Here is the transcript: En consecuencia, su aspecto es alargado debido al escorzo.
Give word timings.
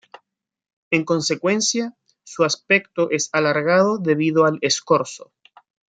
En 0.89 1.05
consecuencia, 1.05 1.95
su 2.23 2.43
aspecto 2.43 3.11
es 3.11 3.29
alargado 3.33 3.99
debido 3.99 4.45
al 4.47 4.57
escorzo. 4.61 5.31